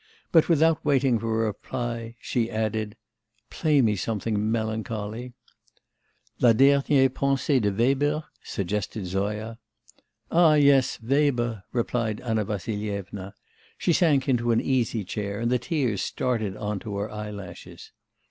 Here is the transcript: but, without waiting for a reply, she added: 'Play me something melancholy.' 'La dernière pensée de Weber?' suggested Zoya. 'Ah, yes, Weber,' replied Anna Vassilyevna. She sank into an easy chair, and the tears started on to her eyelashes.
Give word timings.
but, 0.31 0.49
without 0.49 0.83
waiting 0.83 1.19
for 1.19 1.43
a 1.43 1.45
reply, 1.45 2.15
she 2.19 2.49
added: 2.49 2.95
'Play 3.51 3.83
me 3.83 3.95
something 3.95 4.51
melancholy.' 4.51 5.33
'La 6.39 6.53
dernière 6.53 7.07
pensée 7.09 7.61
de 7.61 7.71
Weber?' 7.71 8.23
suggested 8.43 9.05
Zoya. 9.05 9.59
'Ah, 10.31 10.55
yes, 10.55 10.99
Weber,' 11.03 11.65
replied 11.71 12.19
Anna 12.21 12.43
Vassilyevna. 12.45 13.35
She 13.77 13.93
sank 13.93 14.27
into 14.27 14.51
an 14.51 14.59
easy 14.59 15.03
chair, 15.05 15.39
and 15.39 15.51
the 15.51 15.59
tears 15.59 16.01
started 16.01 16.57
on 16.57 16.79
to 16.79 16.97
her 16.97 17.11
eyelashes. 17.11 17.91